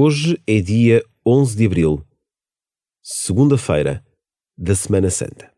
[0.00, 2.06] Hoje é dia 11 de abril,
[3.02, 4.00] segunda-feira
[4.56, 5.52] da Semana Santa.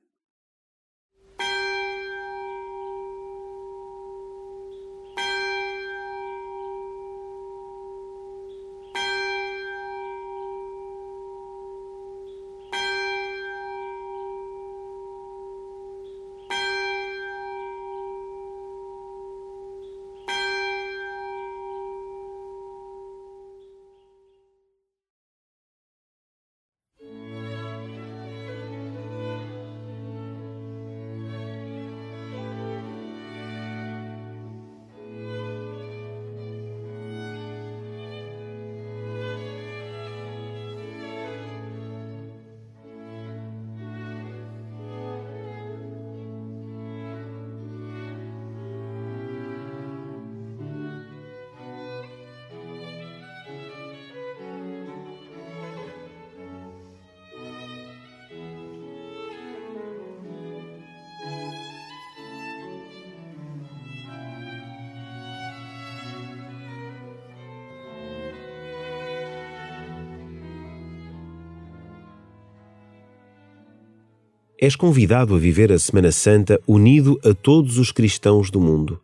[74.60, 79.00] És convidado a viver a Semana Santa unido a todos os cristãos do mundo,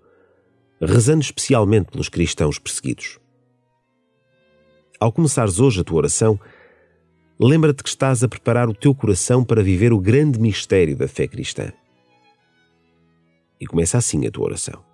[0.79, 3.19] rezando especialmente pelos cristãos perseguidos.
[5.01, 6.39] Ao começares hoje a tua oração,
[7.41, 11.27] lembra-te que estás a preparar o teu coração para viver o grande mistério da fé
[11.27, 11.73] cristã.
[13.59, 14.85] E começa assim a tua oração.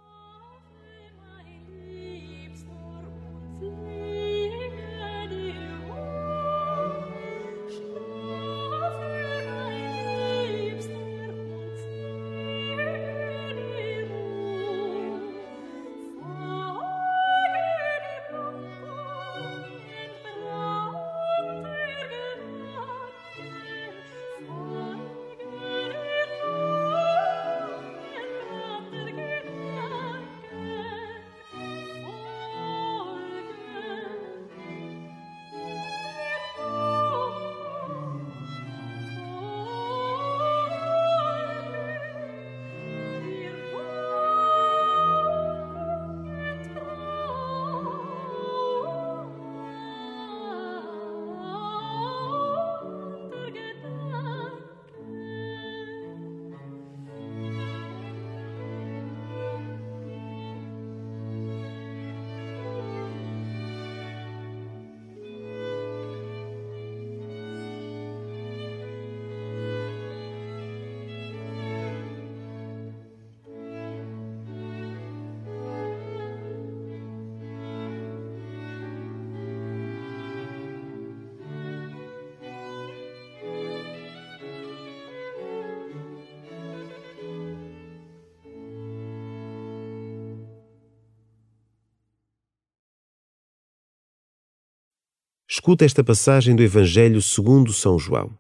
[95.55, 98.31] Escuta esta passagem do Evangelho segundo São João.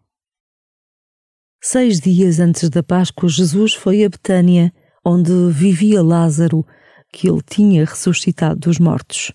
[1.62, 4.72] Seis dias antes da Páscoa, Jesus foi a Betânia,
[5.04, 6.66] onde vivia Lázaro,
[7.12, 9.30] que ele tinha ressuscitado dos mortos.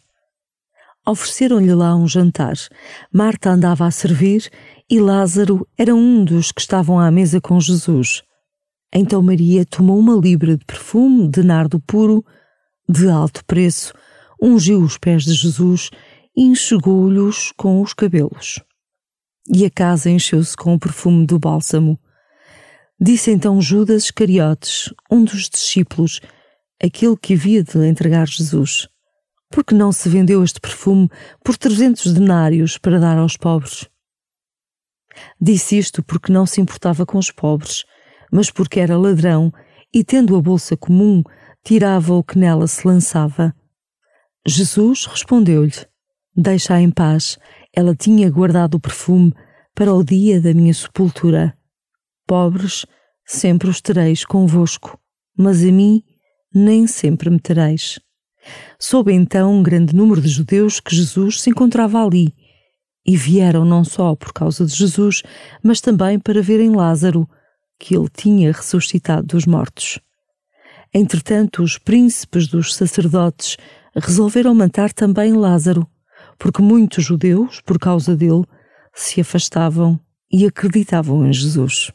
[1.08, 2.56] Ofereceram-lhe lá um jantar.
[3.14, 4.50] Marta andava a servir
[4.90, 8.24] e Lázaro era um dos que estavam à mesa com Jesus.
[8.92, 12.26] Então Maria tomou uma libra de perfume de nardo puro,
[12.90, 13.94] de alto preço,
[14.42, 15.92] ungiu os pés de Jesus
[16.38, 18.62] e enxugou-lhes com os cabelos.
[19.52, 22.00] E a casa encheu-se com o perfume do bálsamo.
[23.00, 26.22] Disse então Judas Iscariotes, um dos discípulos,
[26.82, 28.88] aquele que havia de entregar Jesus:
[29.50, 31.10] Por que não se vendeu este perfume
[31.44, 33.90] por trezentos denários para dar aos pobres?
[35.42, 37.84] Disse isto porque não se importava com os pobres,
[38.32, 39.52] mas porque era ladrão
[39.92, 41.24] e, tendo a bolsa comum,
[41.64, 43.56] tirava o que nela se lançava.
[44.46, 45.88] Jesus respondeu-lhe:
[46.40, 47.40] Deixa-a em paz,
[47.74, 49.34] ela tinha guardado o perfume
[49.74, 51.58] para o dia da minha sepultura.
[52.28, 52.86] Pobres,
[53.26, 55.00] sempre os tereis convosco,
[55.36, 56.04] mas a mim
[56.54, 58.00] nem sempre me tereis.
[58.80, 62.32] Soube então um grande número de judeus que Jesus se encontrava ali,
[63.04, 65.24] e vieram não só por causa de Jesus,
[65.64, 67.28] mas também para verem Lázaro,
[67.80, 70.00] que ele tinha ressuscitado dos mortos.
[70.94, 73.58] Entretanto, os príncipes dos sacerdotes
[73.96, 75.88] resolveram matar também Lázaro,
[76.38, 78.44] porque muitos judeus, por causa dele,
[78.94, 80.00] se afastavam
[80.32, 81.92] e acreditavam em Jesus.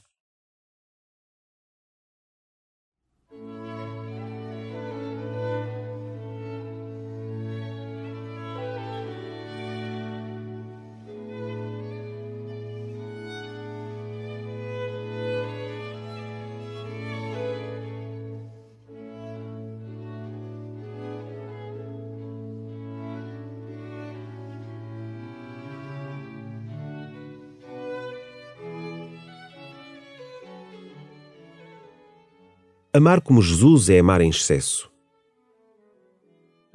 [32.95, 34.93] Amar como Jesus é amar em excesso.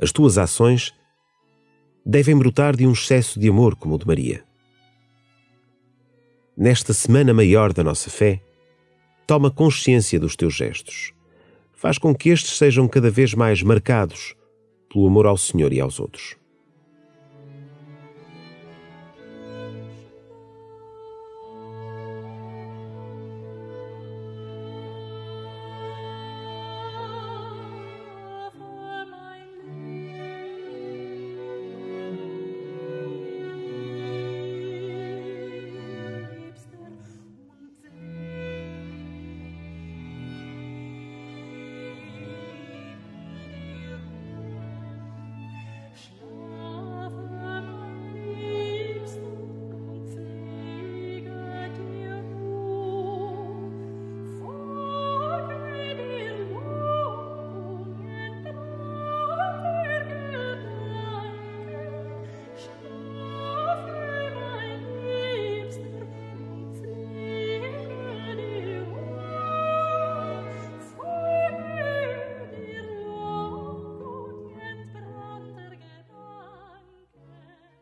[0.01, 0.91] As tuas ações
[2.03, 4.43] devem brotar de um excesso de amor como o de Maria.
[6.57, 8.41] Nesta semana maior da nossa fé,
[9.27, 11.13] toma consciência dos teus gestos.
[11.71, 14.35] Faz com que estes sejam cada vez mais marcados
[14.91, 16.35] pelo amor ao Senhor e aos outros.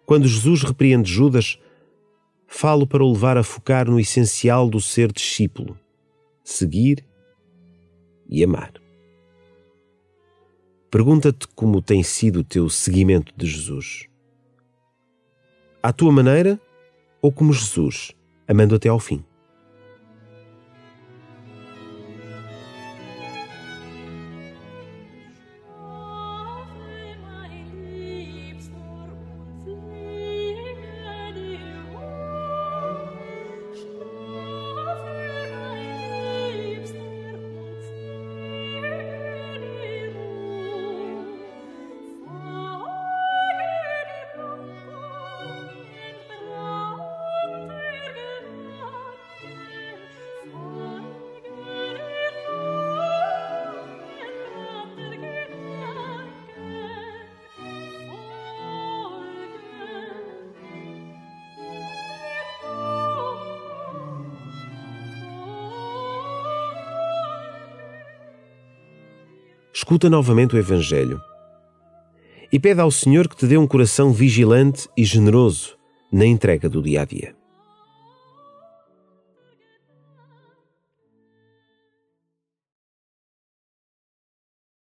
[0.06, 1.60] Quando Jesus repreende Judas,
[2.48, 5.78] falo para o levar a focar no essencial do ser discípulo:
[6.44, 7.04] seguir
[8.30, 8.74] e amar.
[10.92, 14.08] Pergunta-te como tem sido o teu seguimento de Jesus.
[15.82, 16.60] À tua maneira
[17.22, 18.14] ou como Jesus,
[18.48, 19.24] amando até ao fim?
[69.86, 71.22] Escuta novamente o Evangelho
[72.52, 75.78] e pede ao Senhor que te dê um coração vigilante e generoso
[76.12, 77.36] na entrega do dia a dia.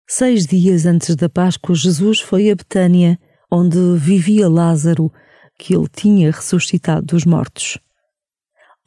[0.09, 3.19] Seis dias antes da Páscoa, Jesus foi a Betânia,
[3.51, 5.13] onde vivia Lázaro,
[5.59, 7.77] que ele tinha ressuscitado dos mortos.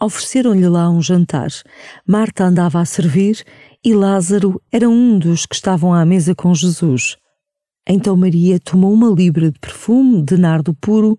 [0.02, 1.50] Ofereceram-lhe lá um jantar.
[2.06, 3.44] Marta andava a servir
[3.84, 7.16] e Lázaro era um dos que estavam à mesa com Jesus.
[7.88, 11.18] Então Maria tomou uma libra de perfume de nardo puro,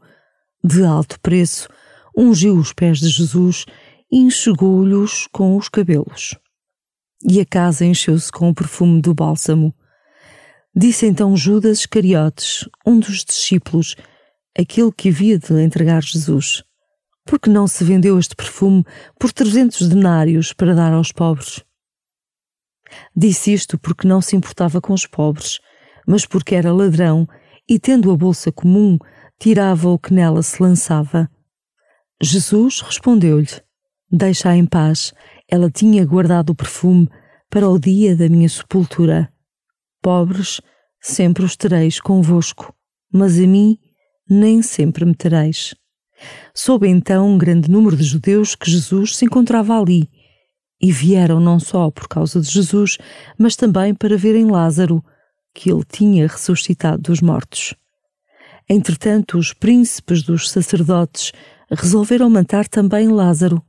[0.62, 1.68] de alto preço,
[2.16, 3.64] ungiu os pés de Jesus
[4.10, 6.36] e enxugou-lhes com os cabelos.
[7.24, 9.74] E a casa encheu-se com o perfume do bálsamo.
[10.74, 13.96] Disse então Judas Iscariotes, um dos discípulos,
[14.58, 16.62] aquele que havia de entregar Jesus:
[17.26, 18.84] Por que não se vendeu este perfume
[19.18, 21.64] por trezentos denários para dar aos pobres?
[23.14, 25.58] Disse isto porque não se importava com os pobres,
[26.06, 27.28] mas porque era ladrão
[27.68, 28.96] e, tendo a bolsa comum,
[29.40, 31.28] tirava o que nela se lançava.
[32.22, 33.60] Jesus respondeu-lhe:
[34.08, 35.12] Deixa-a em paz,
[35.48, 37.10] ela tinha guardado o perfume
[37.50, 39.32] para o dia da minha sepultura.
[40.00, 40.60] Pobres,
[41.00, 42.72] sempre os tereis convosco,
[43.12, 43.76] mas a mim
[44.30, 45.74] nem sempre me tereis.
[46.54, 50.08] Soube então um grande número de judeus que Jesus se encontrava ali
[50.80, 52.98] e vieram não só por causa de Jesus,
[53.38, 55.02] mas também para verem Lázaro,
[55.54, 57.74] que ele tinha ressuscitado dos mortos.
[58.68, 61.32] Entretanto, os príncipes dos sacerdotes
[61.70, 63.62] resolveram matar também Lázaro,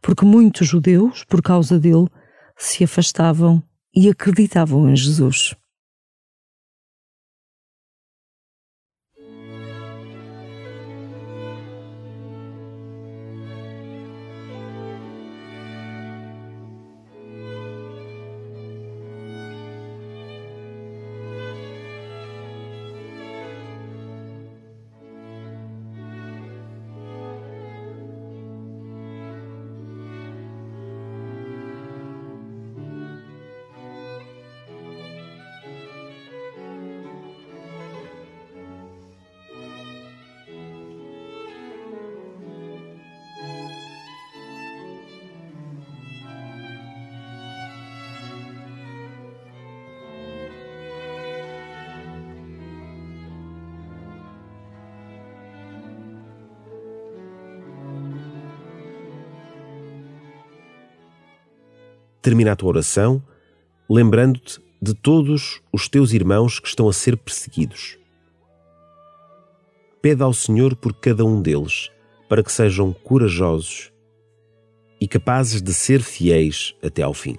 [0.00, 2.08] porque muitos judeus, por causa dele,
[2.56, 3.62] se afastavam
[3.94, 5.54] e acreditavam em Jesus.
[62.24, 63.22] Termina a tua oração
[63.88, 67.98] lembrando-te de todos os teus irmãos que estão a ser perseguidos.
[70.00, 71.90] Pede ao Senhor por cada um deles,
[72.26, 73.92] para que sejam corajosos
[74.98, 77.38] e capazes de ser fiéis até ao fim.